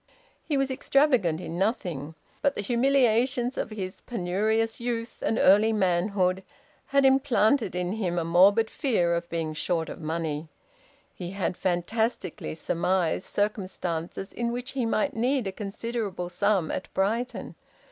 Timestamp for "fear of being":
8.67-9.53